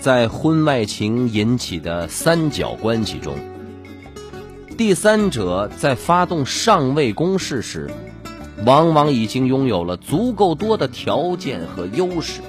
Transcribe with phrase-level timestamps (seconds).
[0.00, 3.36] 在婚外情引起的三角关系中，
[4.76, 7.90] 第三者在发动上位攻势时，
[8.64, 12.40] 往往已经拥有了足够多的条件和优势。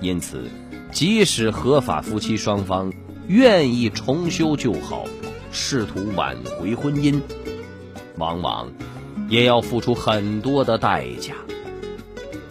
[0.00, 0.44] 因此，
[0.92, 2.90] 即使合法夫妻双方
[3.26, 5.04] 愿意重修旧好，
[5.52, 7.20] 试图挽回婚姻，
[8.16, 8.72] 往往
[9.28, 11.34] 也要付出很多的代价，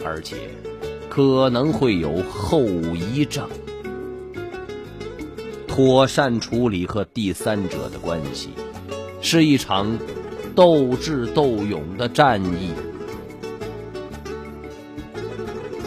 [0.05, 0.35] 而且。
[1.17, 3.49] 可能会有后遗症。
[5.67, 8.51] 妥善处理和第三者的关系，
[9.19, 9.97] 是一场
[10.55, 12.71] 斗智斗勇的战役。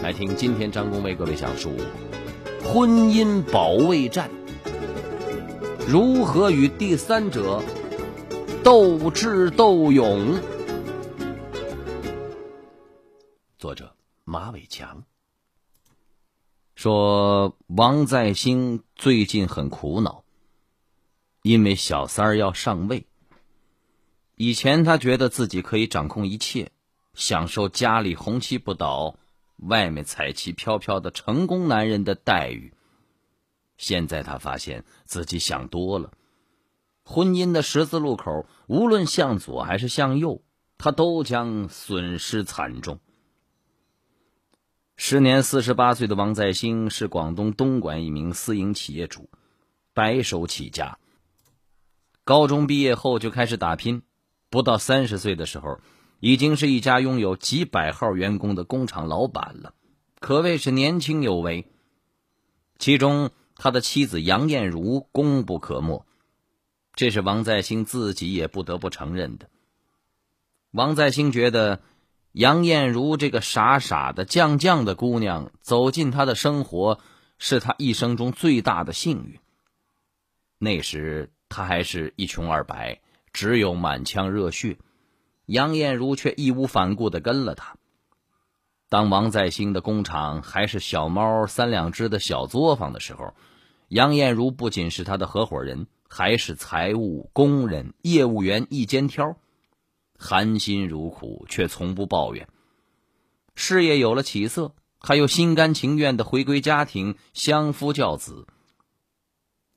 [0.03, 1.71] 来听今天张工为各位讲述
[2.65, 4.29] 婚姻保卫战，
[5.87, 7.63] 如何与第三者
[8.65, 10.41] 斗智斗勇。
[13.57, 13.93] 作者
[14.25, 15.05] 马伟强。
[16.81, 20.25] 说王在兴最近很苦恼，
[21.43, 23.07] 因为小三儿要上位。
[24.35, 26.73] 以前他觉得自己可以掌控一切，
[27.13, 29.17] 享受家里红旗不倒、
[29.59, 32.73] 外面彩旗飘飘的成功男人的待遇。
[33.77, 36.13] 现在他发现自己想多了，
[37.05, 40.41] 婚姻的十字路口，无论向左还是向右，
[40.79, 43.01] 他都将损失惨重。
[45.03, 49.31] 时年四十八岁的王在兴是广东东莞一名私营企业主，
[49.95, 50.99] 白手起家。
[52.23, 54.03] 高中毕业后就开始打拼，
[54.51, 55.81] 不到三十岁的时候，
[56.21, 59.73] 已经是一家拥有几百号员工的工厂老板了，
[60.21, 61.67] 可谓是年轻有为。
[62.79, 66.05] 其中，他的妻子杨艳茹功不可没，
[66.95, 69.49] 这是王在兴自己也不得不承认的。
[70.73, 71.81] 王在兴觉得。
[72.33, 77.01] 杨艳茹这个傻傻的、犟犟的姑娘走进他的生活，
[77.39, 79.41] 是他一生中最大的幸运。
[80.59, 83.01] 那时他还是一穷二白，
[83.33, 84.79] 只有满腔热血，
[85.47, 87.75] 杨艳茹却义无反顾的跟了他。
[88.89, 93.35] 当王在兴的工厂还是小猫三两只的小作坊的时候，
[93.89, 99.37] 杨艳茹不仅是他的合伙人，还是财务、工人、业务员一肩挑。
[100.21, 102.47] 含辛茹苦，却从不抱怨。
[103.55, 108.47] 事业有了起色，他又心甘情愿的回归家庭，相夫教子。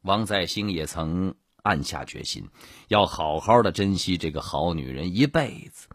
[0.02, 2.50] 王在兴也曾暗下决心，
[2.90, 5.88] 要好好的珍惜这个好女人一辈子。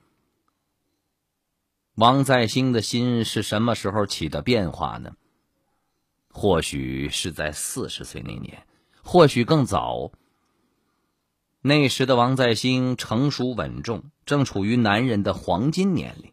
[1.94, 5.12] 王在兴的心是什么时候起的变化呢？
[6.30, 8.66] 或许是在四十岁那年，
[9.02, 10.10] 或许更早。
[11.60, 16.32] 那时的王在兴成熟稳重，正处于男人的黄金年龄，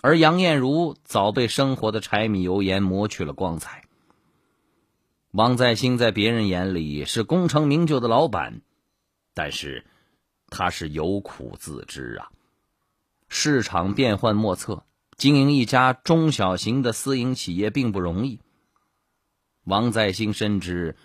[0.00, 3.84] 而杨艳茹早被生活的柴米油盐磨去了光彩。
[5.32, 8.62] 王在兴在别人眼里是功成名就的老板，
[9.34, 9.84] 但是
[10.48, 12.30] 他是有苦自知啊。
[13.28, 14.86] 市场变幻莫测，
[15.18, 18.40] 经营一家中小型的私营企业并不容易。
[19.64, 20.96] 王在兴深知，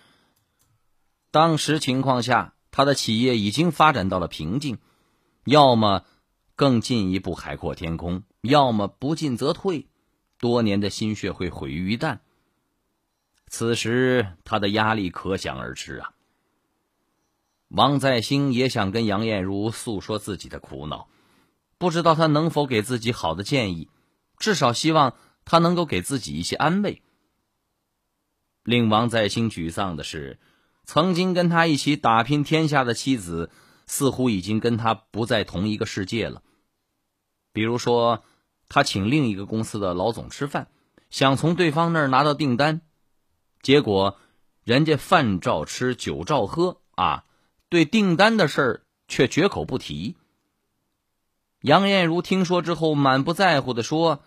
[1.30, 2.52] 当时情况下。
[2.76, 4.78] 他的企业已经发展到了瓶颈，
[5.44, 6.04] 要么
[6.56, 9.86] 更进一步海阔天空，要么不进则退，
[10.38, 12.18] 多年的心血会毁于一旦。
[13.46, 16.12] 此时他的压力可想而知啊。
[17.68, 21.08] 王在兴也想跟杨艳茹诉说自己的苦恼，
[21.78, 23.88] 不知道他能否给自己好的建议，
[24.38, 27.02] 至少希望他能够给自己一些安慰。
[28.62, 30.38] 令王在兴沮丧的是。
[30.86, 33.50] 曾经跟他一起打拼天下的妻子，
[33.86, 36.42] 似乎已经跟他不在同一个世界了。
[37.52, 38.24] 比如说，
[38.68, 40.68] 他请另一个公司的老总吃饭，
[41.10, 42.80] 想从对方那儿拿到订单，
[43.62, 44.18] 结果
[44.62, 47.24] 人家饭照吃，酒照喝啊，
[47.68, 50.16] 对订单的事儿却绝口不提。
[51.60, 54.22] 杨艳茹听说之后，满不在乎的说：“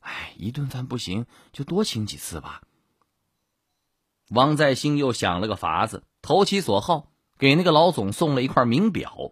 [0.00, 2.62] 哎，一顿饭不行，就多请几次吧。”
[4.30, 9.30] 王在兴又想了个法子，投其所好，给那个老总送了一块名表。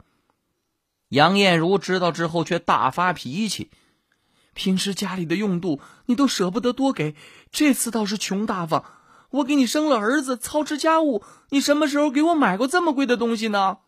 [1.09, 3.71] 杨艳茹知道之后，却大发脾气
[4.55, 7.15] ：“平时家里的用度你都舍不得多给，
[7.53, 8.85] 这次倒是穷大方。
[9.31, 13.79] 我给你生了儿子，操持家务，你什么时候给我买过这么贵的东西呢？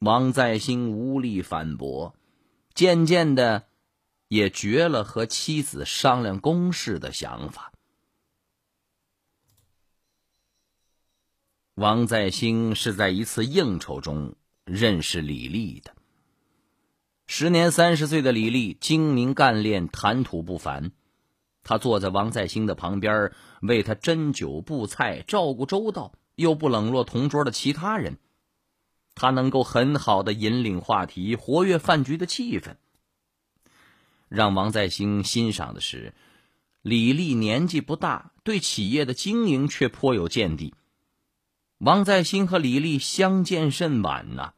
[0.00, 2.14] 王在兴无力反驳，
[2.74, 3.68] 渐渐的
[4.28, 7.72] 也绝了和妻子商量公事的想法。
[11.76, 14.34] 王在兴是在一次应酬中
[14.64, 15.94] 认识李丽的。
[17.26, 20.92] 时年三十岁的李丽精明干练，谈吐不凡。
[21.62, 23.30] 他坐在王在兴的旁边，
[23.60, 28.16] 为他斟酒布菜，照顾周到，又不冷落同桌的其他人。
[29.14, 32.76] 他能够很好的引领话题，活跃饭局的气氛。
[34.30, 36.14] 让王在兴欣赏的是，
[36.80, 40.72] 李丽年纪不大，对企业的经营却颇有见地。
[41.78, 44.52] 王在兴和李丽相见甚晚呐，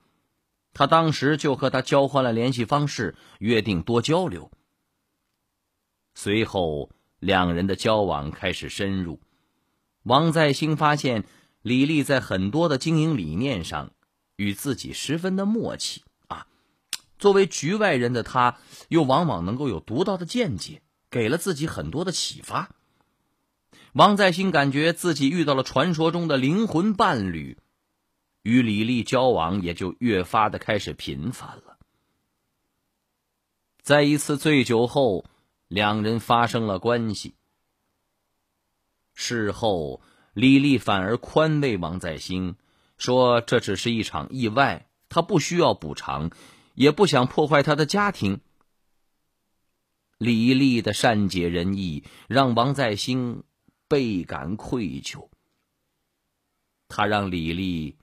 [0.73, 4.51] 他当时就和他交换了联系方式，约定多交流。
[6.15, 9.21] 随后，两人的交往开始深入。
[10.03, 11.25] 王在兴发现，
[11.63, 13.93] 李丽在很多的经营理念上。
[14.37, 16.47] 与自己十分的默契啊！
[17.19, 18.57] 作为局外人的他，
[18.89, 20.81] 又往往能够有独到的见解，
[21.11, 22.71] 给了自己很多的启发。
[23.99, 27.59] 王在兴感觉自己遇到了传说中的灵魂伴侣，
[28.43, 31.79] 与李丽交往也就越发的开始频繁了。
[33.83, 35.25] 在一次醉酒后，
[35.67, 37.35] 两人发生了关系。
[39.15, 40.01] 事后，
[40.33, 42.55] 李丽反而宽慰王在兴。
[42.99, 46.31] 说这只是一场意外，他不需要补偿，
[46.75, 48.39] 也不想破坏他的家庭。
[50.19, 53.43] 李丽的善解人意让王在兴
[53.89, 55.29] 倍感愧疚。
[56.89, 57.97] 他让李丽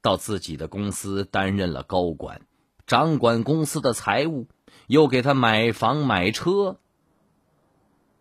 [0.00, 2.42] 到自己的公司担任了高管，
[2.86, 4.46] 掌管公司的财务，
[4.86, 6.78] 又给他买房买车。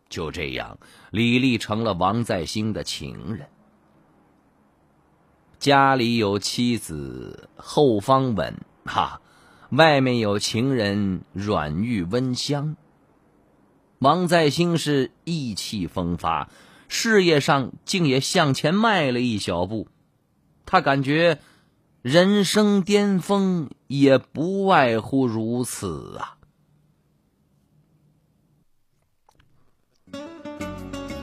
[0.09, 0.77] 就这样，
[1.11, 3.47] 李丽成了王在兴的情人。
[5.57, 9.21] 家里有妻子，后方稳哈；
[9.69, 12.75] 外面有情人，软玉温香。
[13.99, 16.49] 王在兴是意气风发，
[16.93, 19.87] 事业上竟也向前迈了一小步。
[20.65, 21.39] 他感觉
[22.01, 26.35] 人生巅峰也不外乎如此啊！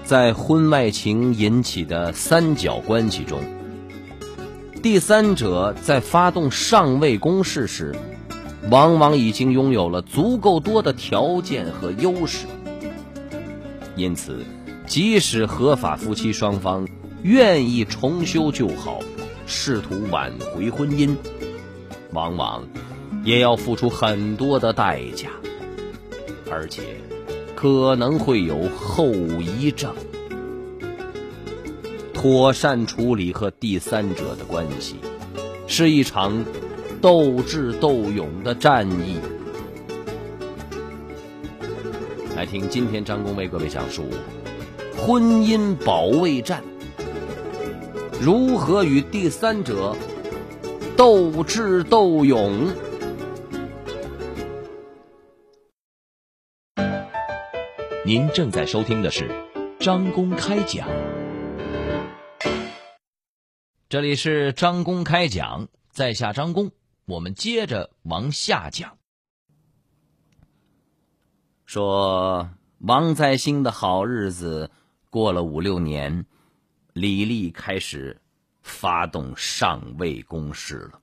[0.04, 3.38] 在婚外情引起的三角关系中。
[4.82, 7.94] 第三者在发动上位攻势时，
[8.70, 12.46] 往往已经拥有了足够多的条件和优势。
[13.96, 14.42] 因此，
[14.88, 16.88] 即使合法夫妻双方
[17.22, 19.00] 愿意重修旧好，
[19.46, 21.14] 试图挽回婚姻，
[22.12, 22.66] 往往
[23.22, 25.28] 也要付出很多的代价，
[26.50, 26.82] 而且
[27.54, 29.94] 可能会有后遗症。
[32.14, 34.96] 妥善处理和第三者的关系，
[35.66, 36.44] 是一场
[37.02, 39.18] 斗智斗勇的战役。
[42.34, 44.04] 来听今天张工为各位讲述
[45.00, 46.62] 婚姻保卫战，
[48.20, 49.96] 如何与第三者
[50.96, 52.68] 斗智斗勇。
[58.04, 59.30] 您正在收听的是
[59.78, 60.88] 张公开讲。
[63.88, 66.72] 这里是张公开讲，在下张公，
[67.06, 68.98] 我们接着往下讲。
[71.64, 72.50] 说
[72.80, 74.70] 王在兴的好日子
[75.10, 76.26] 过了五六年，
[76.92, 78.20] 李丽开始
[78.62, 81.00] 发动上位攻势了。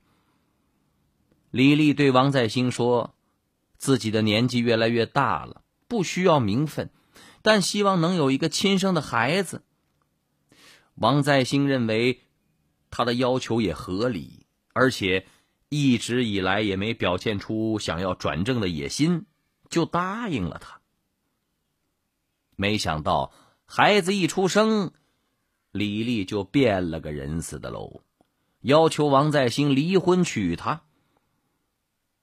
[1.52, 3.16] 李丽对王在兴说
[3.78, 6.90] ：“自己的年纪越来越大了，不需要名分，
[7.42, 9.64] 但希望能有一个亲生的孩子。”
[10.96, 12.22] 王在兴认为。
[12.92, 15.28] 他的要求也合理，而且
[15.68, 19.26] 一直以来也没表现出想要转正的野心，
[19.70, 20.80] 就答应了他。
[22.56, 23.34] 没想到
[23.66, 24.94] 孩子一出生，
[25.72, 28.02] 李丽就变了个人似的喽，
[28.62, 30.84] 要求王在兴离婚娶她。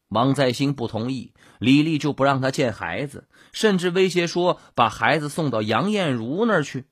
[0.09, 6.85] 王在兴不同意，李丽就不让他见孩子，甚至威胁说把孩子送到杨艳茹那儿去。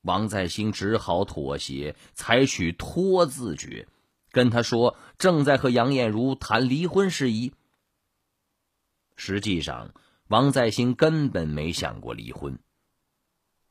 [0.00, 3.86] 王在兴只好妥协，采取拖字诀，
[4.30, 7.52] 跟他说正在和杨艳茹谈离婚事宜。
[9.16, 9.92] 实际上，
[10.28, 12.58] 王在兴根本没想过离婚。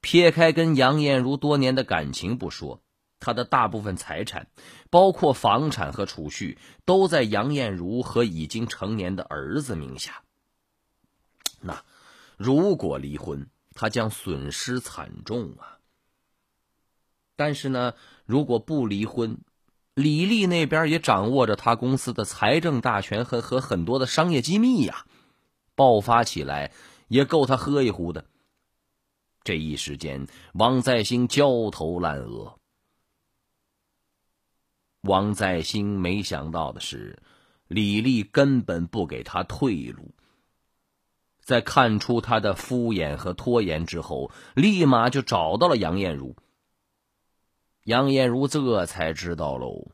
[0.09, 2.81] 撇开跟杨艳茹多年的感情不说，
[3.19, 4.47] 他的大部分财产，
[4.89, 10.23] 包括房产和储蓄，都在杨艳茹和已经成年的儿子名下。
[11.59, 11.83] 那
[12.37, 13.49] 如果离婚？
[13.73, 15.77] 他将损失惨重啊。
[17.35, 17.93] 但是呢，
[18.25, 19.39] 如果不离婚，
[19.93, 25.05] 李丽那边也掌握着他公司的财政大权和和很多的商业机密呀，
[25.75, 26.71] 爆发起来
[27.09, 28.23] 也够他喝一壶的。
[29.47, 32.59] 这一时间，王在兴焦头烂额。
[35.03, 37.17] 王在兴没想到的是，
[37.69, 40.13] 李丽根本不给他退路。
[41.39, 46.35] 在看出他的敷衍和拖延之后，立马就找到了杨艳茹。
[47.85, 49.91] 杨艳茹这才知道喽，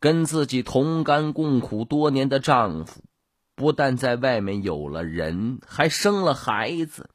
[0.00, 3.02] 跟自己同甘共苦多年的丈夫，
[3.54, 7.08] 不但在外面有了人，还生了孩子。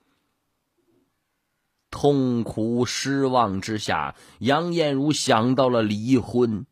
[1.90, 6.66] 痛苦失望之下，杨艳茹想到了离婚。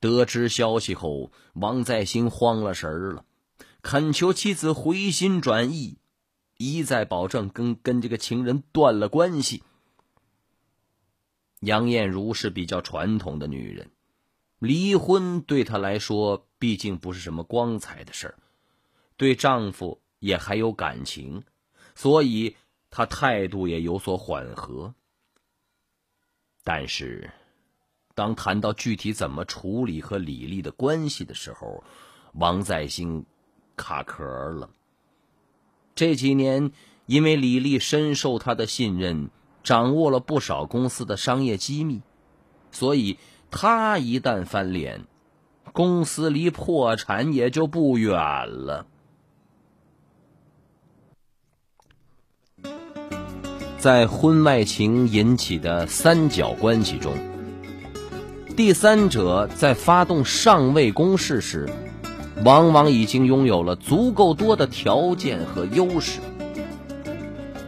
[0.00, 3.24] 得知消息后，王在兴慌了神儿了，
[3.82, 5.98] 恳求妻子回心转意，
[6.56, 9.64] 一再保证跟跟这个情人断了关系。
[11.60, 13.90] 杨艳茹是比较传统的女人，
[14.60, 18.38] 离婚对她来说毕竟不是什么光彩的事儿，
[19.16, 21.42] 对丈夫也还有感情，
[21.98, 22.54] 所以
[22.90, 24.94] 他态度也有所缓和。
[26.62, 27.30] 但是。
[28.14, 31.84] 当谈到具体怎么处理和李丽的关系的时候，
[32.32, 33.24] 王在兴
[33.76, 34.70] 卡壳了。
[35.94, 36.72] 这几年，
[37.06, 39.30] 因为李丽深受他的信任，
[39.62, 42.02] 掌握了不少公司的商业机密，
[42.72, 43.18] 所以
[43.52, 45.06] 他一旦翻脸，
[45.72, 48.88] 公司离破产也就不远了。
[53.78, 57.14] 在婚外情引起的三角关系中。
[58.56, 61.68] 第三者在发动上位攻势时，
[62.44, 66.18] 往往已经拥有了足够多的条件和优势。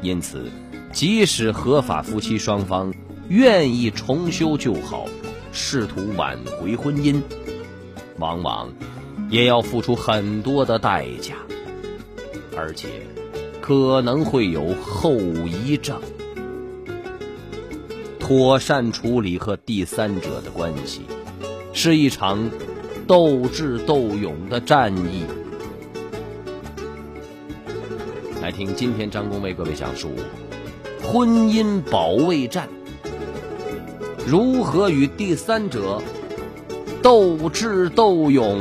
[0.02, 0.50] 因此，
[0.92, 2.92] 即使合法夫妻双方
[3.28, 5.06] 愿意重修旧好，
[5.52, 7.22] 试图挽回婚姻，
[8.18, 8.72] 往往
[9.28, 11.36] 也要付出很多的代价，
[12.56, 12.88] 而且
[13.70, 15.96] 可能会有后遗症。
[18.18, 21.02] 妥善处理和第三者的关系，
[21.72, 22.50] 是一场
[23.06, 25.22] 斗智斗勇的战役。
[28.42, 30.10] 来听今天张工为各位讲述
[31.00, 32.68] 婚姻保卫战，
[34.26, 36.02] 如何与第三者
[37.00, 38.60] 斗智斗勇。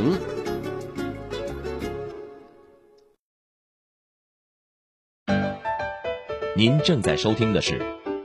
[6.60, 7.80] 您正在收听的是。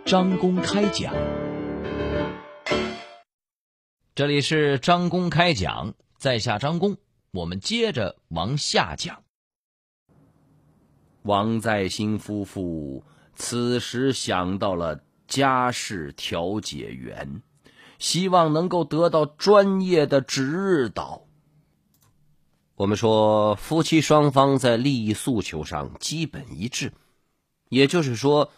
[0.04, 1.14] 张公开讲，
[4.12, 6.96] 这里是张公开讲，在下张公，
[7.30, 9.22] 我们接着往下讲。
[11.22, 13.04] 王在兴夫妇
[13.36, 17.40] 此时想到了家事调解员，
[18.00, 21.22] 希望能够得到专业的指导。
[22.74, 26.92] 我们说，夫妻双方在利益诉求上基本一致，
[27.68, 28.52] 也就是说。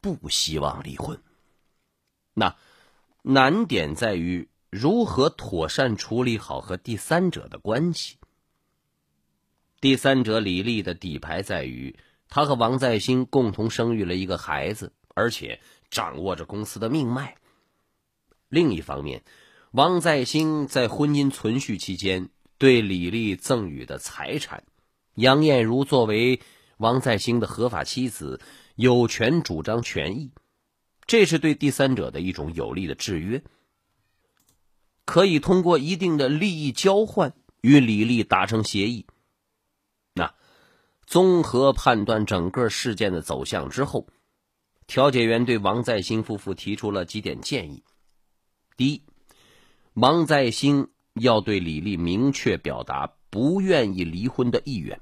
[0.00, 1.20] 不希望离婚，
[2.32, 2.56] 那
[3.22, 8.16] 难点在于如何妥善处理好和第三者的关系。
[9.80, 11.98] 第三者李丽的底牌在于，
[12.28, 15.60] 她和王在兴共同生育了一个孩子，而且
[15.90, 17.36] 掌握着公司的命脉。
[18.48, 19.24] 另一方面，
[19.72, 24.62] 王在兴在婚姻存续期间对李丽赠予的财产，
[25.14, 26.40] 杨艳茹作为
[26.78, 28.40] 王在兴的合法妻子。
[28.80, 30.30] 有权主张权益，
[31.04, 33.42] 这是对第三者的一种有力的制约。
[35.04, 39.04] 可以通过一定的利益交换与李丽达成协议。
[40.14, 40.32] 那
[41.06, 44.06] 综合判断整个事件的走向之后，
[44.86, 47.82] 调解员对王在兴夫妇提出了几点建议：
[48.76, 49.02] 第一，
[49.94, 55.00] 王在兴要对李丽明确表达不愿意离婚的意愿；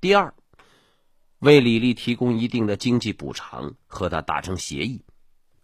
[0.00, 0.34] 第二。
[1.42, 5.02] 为李丽提供一定的经济补偿，和他达成协议，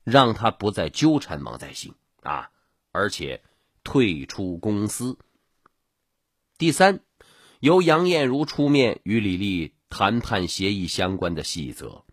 [0.03, 2.51] 让他不再纠缠王在兴啊，
[2.91, 3.45] 而且
[3.85, 5.17] 退出公司。
[6.59, 6.99] 第三，
[7.61, 12.05] 由杨艳茹出面与李丽谈判协议相关的细则。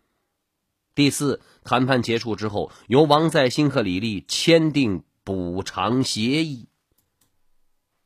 [0.94, 6.68] 第四，谈判结束之后，由王在兴和李丽签订补偿协议。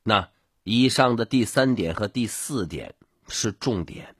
[0.04, 0.30] 那
[0.62, 2.94] 以上的第三点和第四点
[3.28, 4.16] 是重点。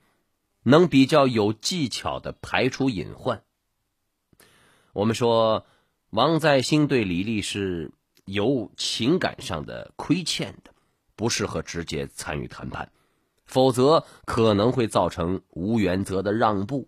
[0.63, 3.43] 能比较有技巧的排除隐患。
[4.93, 5.65] 我们说，
[6.09, 7.91] 王在兴对李丽是
[8.25, 10.73] 有情感上的亏欠的，
[11.15, 12.91] 不适合直接参与谈判，
[13.45, 16.87] 否则可能会造成无原则的让步。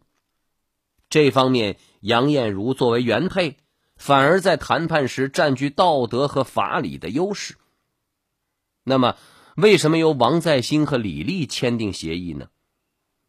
[1.09, 3.57] 这方面，杨艳茹作为原配，
[3.95, 7.55] 反而在谈判时占据道德和法理的优势。
[8.83, 9.15] 那么，
[9.55, 12.47] 为什么由王在兴和李丽签订协议呢？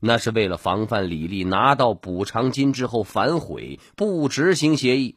[0.06, 5.16] 那是为了防范李丽拿到补偿金之后反悔不执行协议。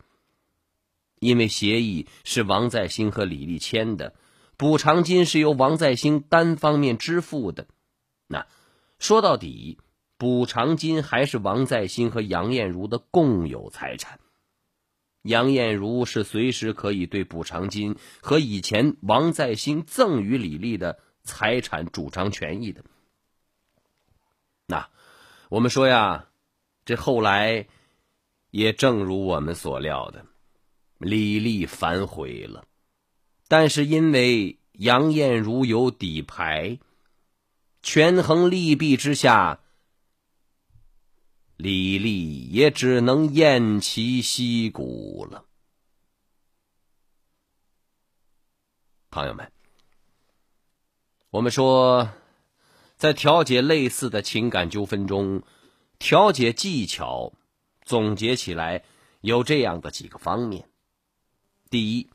[1.19, 4.15] 因为协议是王在兴和李丽签的，
[4.55, 7.67] 补偿金是由王在兴单方面支付的。
[8.27, 8.47] 那
[8.97, 9.77] 说到底，
[10.17, 14.21] 补偿金还是王在兴和杨艳茹的共有财产。
[15.21, 22.85] 杨艳茹是随时可以对补偿金和以前王在兴赠与李丽的财产主张权益的。
[24.67, 24.89] 那
[25.49, 26.27] 我们说呀，
[26.85, 27.67] 这后来
[28.51, 30.25] 也正如我们所料的。
[30.97, 32.65] 李丽反悔了，
[33.47, 36.79] 但是因为杨艳如有底牌，
[37.81, 39.59] 权衡利弊之下，
[41.55, 45.45] 李丽也只能偃旗息鼓了。
[49.09, 49.51] 朋友们，
[51.29, 52.09] 我们说，
[52.97, 55.43] 在调解类似的情感纠纷中，
[55.99, 57.33] 调解技巧
[57.85, 58.83] 总结起来
[59.21, 60.67] 有这样的几个方面。
[61.69, 62.09] 第一，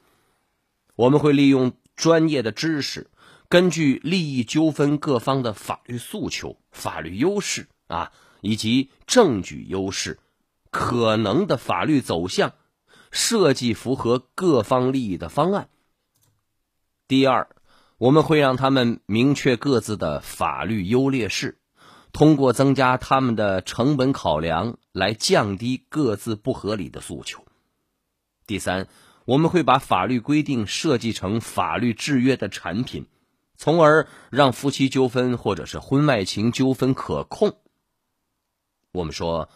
[0.97, 3.11] 我们会利用专业的知识，
[3.49, 8.11] 根据利益纠纷各方的法律诉求、法律优势啊，
[8.41, 10.19] 以及证据优势、
[10.71, 12.55] 可能的法律走向，
[13.13, 15.69] 设计符合各方利益的方案。
[17.07, 17.55] 第二，
[18.03, 21.61] 我们会让他们明确各自的法律优劣势，
[22.13, 27.45] 通过增加他们的成本考量来降低各自不合理的诉求。
[28.45, 28.89] 第三。
[29.25, 33.07] 我们会把法律规定设计成法律制约的产品，
[33.57, 37.57] 从而让夫妻纠纷或者是婚外情纠纷可控。
[38.91, 39.49] 我们说，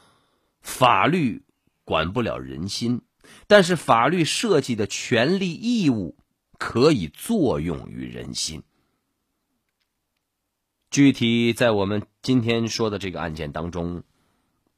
[0.60, 1.42] 法律
[1.84, 3.02] 管不了人心，
[3.48, 6.16] 但是法律设计的权利义务
[6.58, 8.62] 可以作用于人心。
[10.90, 14.02] 具体在我们今天说的这个案件当中，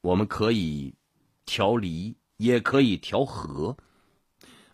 [0.01, 0.95] 我们可以
[1.45, 3.77] 调离，也可以调和。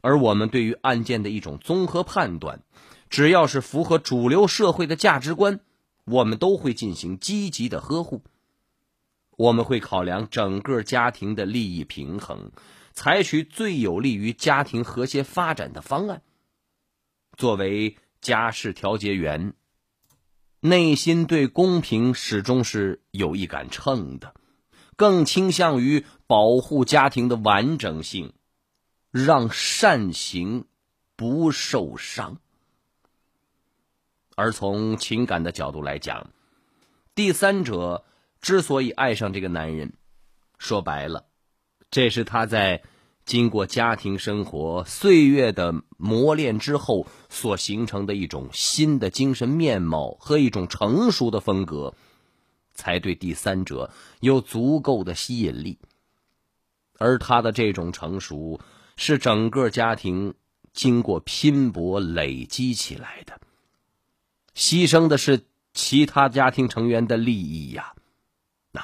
[0.01, 2.61] 而我们对于案件的一种综合判断，
[3.09, 5.59] 只要是符合主流社会的价值观，
[6.05, 8.21] 我们都会进行积极的呵护。
[9.37, 12.51] 我们会考量整个家庭的利益平衡，
[12.93, 16.21] 采取最有利于家庭和谐发展的方案。
[17.37, 19.53] 作为家事调解员，
[20.59, 24.33] 内心对公平始终是有一杆秤的，
[24.95, 28.33] 更倾向于保护家庭的完整性。
[29.11, 30.65] 让善行
[31.15, 32.41] 不受伤，
[34.35, 36.31] 而从情感的角度来讲，
[37.13, 38.03] 第三者
[38.41, 39.93] 之所以爱上这个男人，
[40.57, 41.27] 说白了，
[41.89, 42.83] 这是他在
[43.25, 51.93] 经过家庭生活岁月的磨练之后所形成的一种新的精神面貌和一种成熟的风格，
[52.73, 55.79] 才对第三者有足够的吸引力，
[56.97, 58.59] 而他的这种成熟。
[58.97, 60.35] 是整个家庭
[60.71, 63.41] 经过拼搏累积起来的，
[64.55, 67.93] 牺牲的是其他家庭成员的利益呀。
[68.71, 68.81] 那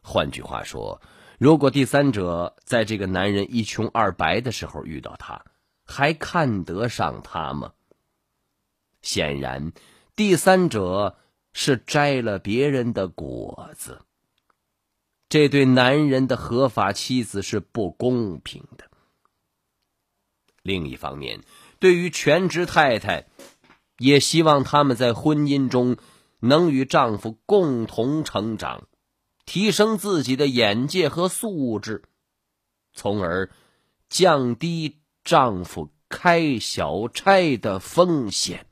[0.00, 1.02] 换句话说，
[1.42, 5.44] 如果第三者在这个男人一穷二白的时候遇到他，
[5.84, 7.72] 还看得上他吗？
[9.00, 9.72] 显然，
[10.14, 11.18] 第三者
[11.52, 14.02] 是摘了别人的果子，
[15.28, 18.84] 这对男人的合法妻子是不公平的。
[20.62, 21.40] 另一方面，
[21.80, 23.26] 对于全职太太，
[23.98, 25.96] 也希望他们在婚姻中
[26.38, 28.86] 能与丈夫共同成长，
[29.44, 32.02] 提升自己的眼界和素质，
[32.92, 33.50] 从而
[34.08, 38.66] 降低丈夫开小差的风险。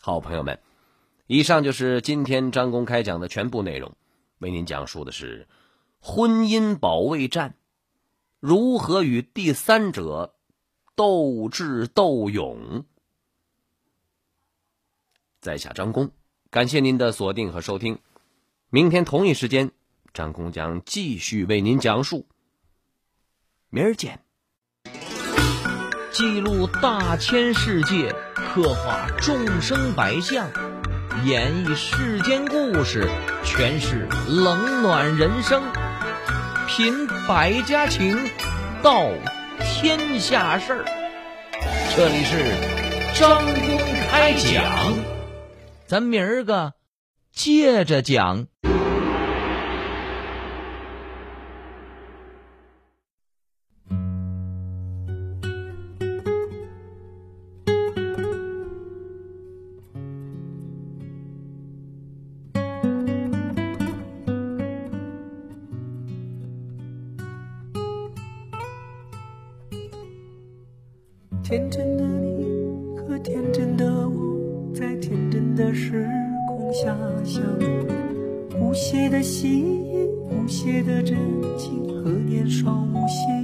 [0.00, 0.60] 好朋友们，
[1.26, 3.94] 以上就是今天张公开讲的全部内容，
[4.38, 5.46] 为您讲述的是
[6.00, 7.56] 婚姻保卫战。
[8.40, 10.34] 如何与第三者
[10.96, 12.84] 斗智斗勇？
[15.40, 16.10] 在下张工，
[16.50, 17.98] 感谢您的锁定和收听。
[18.74, 19.70] 明天同一时间，
[20.14, 22.26] 张工将继续为您讲述。
[23.68, 24.20] 明儿见。
[26.10, 30.48] 记录大千世界，刻画众生百相，
[31.26, 33.06] 演绎世间故事，
[33.44, 35.62] 诠释冷暖人生。
[36.66, 38.16] 品百家情，
[38.82, 39.06] 道
[39.60, 40.84] 天下事儿。
[41.94, 44.94] 这里是张公开讲。
[45.86, 46.72] 咱明儿个
[47.34, 48.46] 接着讲。
[71.52, 72.46] 天真的你
[72.96, 76.08] 和天真的我，在天真的时
[76.48, 77.66] 空下相遇，
[78.58, 79.84] 无邪的心，
[80.30, 81.14] 无邪的真
[81.58, 83.41] 情和年少无邪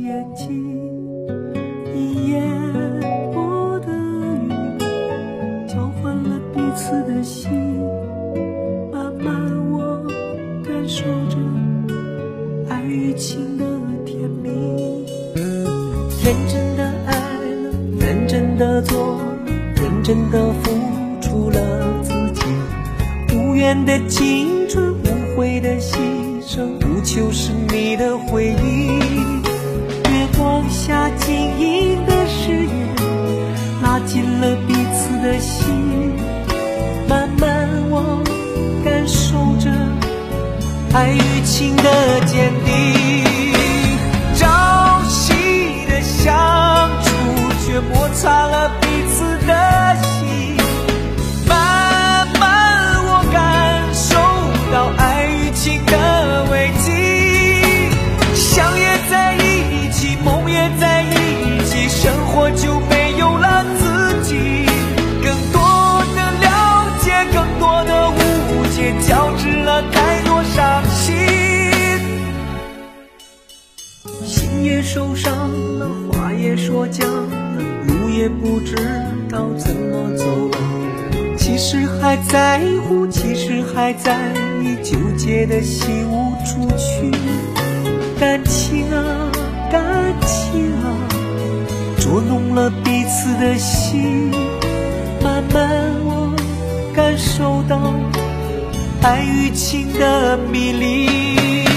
[23.58, 25.96] 远的青春，无悔的牺
[26.46, 28.86] 牲，无求是你的回忆。
[30.08, 32.70] 月光下晶莹的誓言，
[33.82, 36.14] 拉近了彼此的心。
[37.08, 38.22] 慢慢我
[38.84, 39.68] 感受着
[40.94, 43.24] 爱与情的坚定，
[44.36, 45.34] 朝夕
[45.90, 47.08] 的相处。
[47.66, 48.67] 却摩擦了
[74.90, 75.34] 受伤
[75.78, 77.06] 了，话也说僵。
[77.86, 78.74] 路也不知
[79.30, 80.56] 道怎么走了，
[81.36, 84.16] 其实还在乎，其实还在
[84.62, 87.10] 意，纠结的心无处去。
[88.18, 89.30] 感情啊，
[89.70, 89.84] 感
[90.22, 90.96] 情啊，
[91.98, 94.30] 捉弄了彼此的心。
[95.22, 95.68] 慢慢
[96.02, 96.34] 我
[96.94, 97.92] 感受到
[99.02, 101.67] 爱与情的迷离。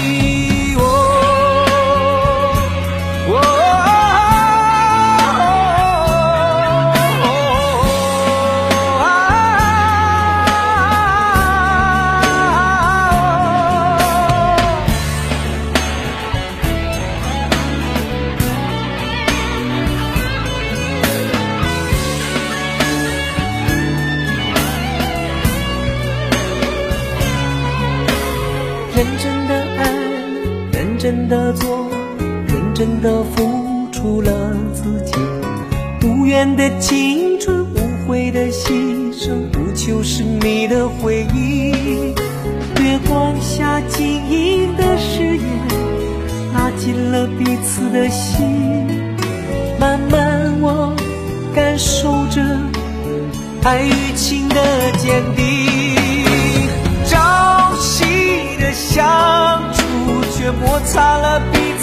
[60.60, 61.81] 摩擦了彼此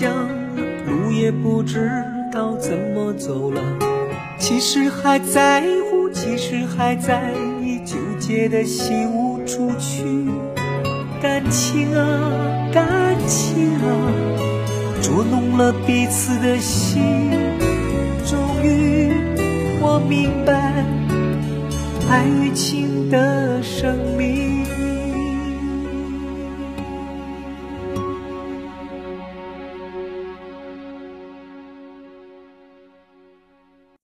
[0.00, 1.90] 僵了，路也不知
[2.32, 3.60] 道怎么走了。
[4.38, 10.02] 其实还在乎，其实还在意，纠结的心无处去。
[11.20, 13.84] 感情啊，感情啊，
[15.02, 17.02] 捉弄了彼此的心。
[18.24, 19.12] 终于
[19.82, 20.82] 我明白，
[22.08, 24.59] 爱情的生命。